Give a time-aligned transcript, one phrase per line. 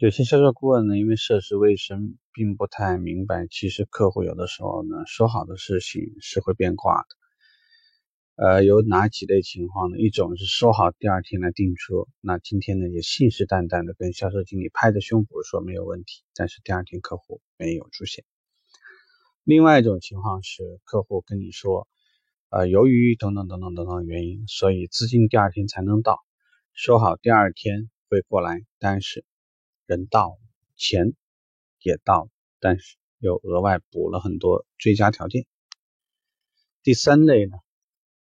[0.00, 7.16] 有些销售顾问呢，因为涉世未深，并不太明白，其实客户有的时候呢，说好的事情是会变卦的。
[8.36, 9.98] 呃，有哪几类情况呢？
[9.98, 18.24] 一种是说好第二天来订车，那今天呢也信誓旦旦的跟销售经理拍着胸脯说没有问题，但是第二天客户没有出现。
[19.42, 21.88] 另外一种情况是客户跟你说，
[22.50, 26.20] 呃，由于等等等等等等原因，所以资金第二天才能到，
[26.72, 29.24] 说好第二天会过来，但是。
[29.88, 30.38] 人到了，
[30.76, 31.14] 钱
[31.80, 35.46] 也到了，但是又额外补了很多追加条件。
[36.82, 37.56] 第三类呢，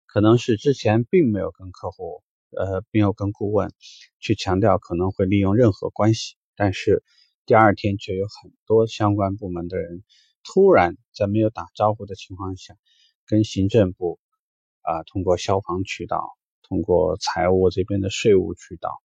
[0.05, 3.71] 可能是之前并没有跟客户，呃，没有跟顾问
[4.19, 7.01] 去强调可能会利用任何关系，但是
[7.45, 10.03] 第二天却有很多相关部门的人
[10.43, 12.75] 突然在没有打招呼的情况下，
[13.25, 14.19] 跟行政部
[14.81, 19.01] 啊，通过消防渠道，通过财务这边的税务渠道。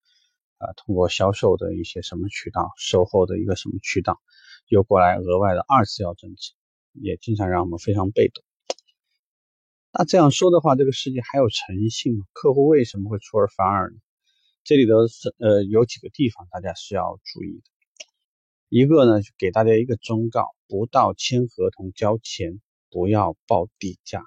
[0.58, 4.20] 啊，通过销售的一些什么渠道，售后的一个什么渠道，
[4.66, 6.54] 又过来额外的二次要政策，
[6.92, 8.44] 也经常让我们非常被动。
[9.92, 12.26] 那这样说的话，这个世界还有诚信吗？
[12.32, 13.96] 客户为什么会出尔反尔呢？
[14.64, 17.62] 这里头是呃有几个地方大家是要注意的。
[18.68, 24.24] 一个呢，给大家一个忠告：不到签合同交钱，不要报底价。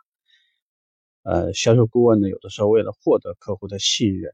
[1.23, 4.33] 呃，销售顾问呢，有的时候为了获得客户的信任。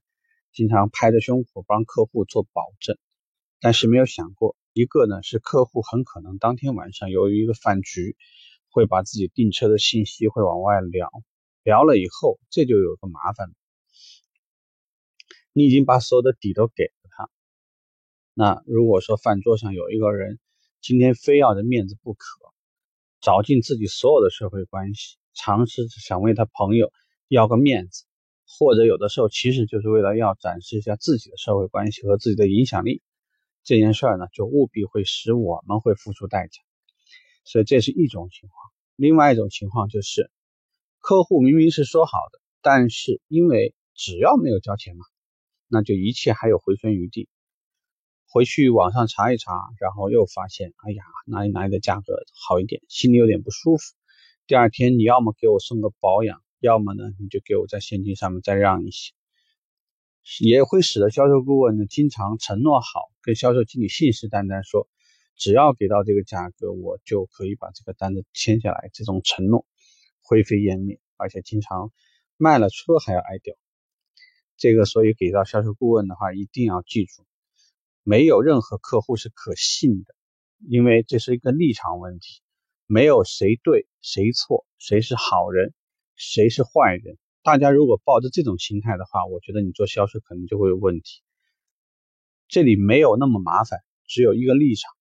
[0.52, 2.98] 经常拍着胸脯帮客户做保证，
[3.60, 8.16] 但是没有想过，一个呢是客户很可能当天晚上由于一个饭局，
[8.70, 11.12] 会把自己订车的信息会往外聊，
[11.64, 13.52] 聊了以后，这就有个麻烦，
[15.54, 17.30] 你已经把所有的底都给了他，
[18.34, 20.40] 那如果说饭桌上有一个人
[20.82, 22.40] 今天非要着面子不可，
[23.22, 26.92] 找尽自己所有的社会关系，尝试着想为他朋友
[27.28, 28.07] 要个面子。
[28.48, 33.02] 或者有的时候其实就是为了要展示一下自己的社会关系和自己的影响力，
[33.64, 36.62] 这件事儿呢，就务必会使我们会付出代价。
[37.44, 38.58] 所以这是一种情况。
[38.96, 40.32] 另外一种情况就是，
[41.00, 45.06] 客户明明是说好的，但是因为只要没有交钱嘛，
[45.68, 47.28] 那就一切还有回旋余地。
[48.30, 52.16] 回去网上查一查，然后又发现，哎呀，哪里哪里的价格
[52.48, 53.84] 好一点，心里有点不舒服。
[54.48, 56.42] 第二天你要么给我送个保养。
[56.60, 59.14] 要么呢，你就给我在现金上面再让一些，
[60.40, 64.90] 也会使得销售顾问呢经常承诺好，跟销售经理信誓旦旦说，
[65.36, 68.90] 只要给到这个价格，我就可以把这个单子签下来。
[68.92, 69.68] 这种承诺
[70.22, 71.92] 灰飞烟灭，而且经常
[72.38, 73.56] 卖了车还要挨掉。
[74.58, 77.24] 这个所以给到销售顾问的话，一定要记住，
[78.02, 80.16] 没有任何客户是可信的，
[80.68, 82.42] 因为这是一个立场问题，
[82.88, 85.76] 没有谁对谁错，谁是好人。
[86.18, 87.18] 谁是坏人？
[87.44, 91.22] 大家如果抱着这种心态的话，我觉得你做销售可能就会有问题。
[92.48, 94.92] 这里没有那么麻烦，只有一个立场。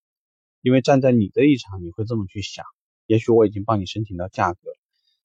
[0.60, 2.64] 因为站在你的立场，你会这么去想：
[3.06, 4.76] 也许我已经帮你申请到价格了，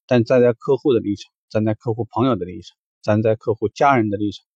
[0.06, 4.46] 但站在客户的立场，站在客户朋友的立场，站在客户家人的立场，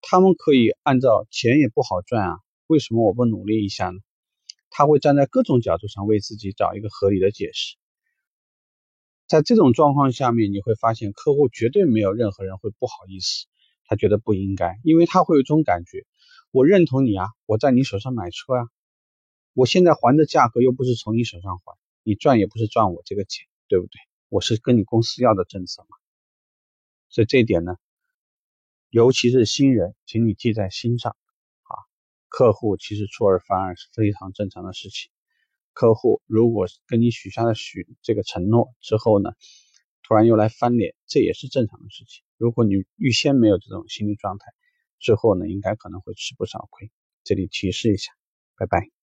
[0.00, 2.38] 他们可以按照钱也不好赚啊，
[2.68, 3.98] 为什么我不努力一下呢？
[4.70, 7.76] 他会站在各种角度上为自己找一个合理的解释。
[9.30, 13.46] 在这种状况下面，你会发现客户绝对没有任何人会不好意思，
[13.84, 16.04] 他觉得不应该，因为他会有一种感觉，
[16.50, 18.66] 我认同你啊，我在你手上买车啊，
[19.54, 24.00] 我现在还的价格又不是从你手上还，你赚也不是赚我这个钱，对不对？
[24.30, 25.96] 我是跟你公司要的政策嘛，
[27.08, 27.76] 所以这一点呢，
[28.88, 31.78] 尤其是新人，请你记在心上啊，
[32.26, 35.12] 客户其实出尔反尔是非常正常的事情。
[35.80, 39.30] 客户如果跟你许下了许这个承诺之后呢，
[40.02, 42.22] 突然又来翻脸，这也是正常的事情。
[42.36, 44.44] 如果你预先没有这种心理状态，
[44.98, 46.90] 之后呢，应该可能会吃不少亏。
[47.24, 48.12] 这里提示一下，
[48.58, 48.99] 拜拜。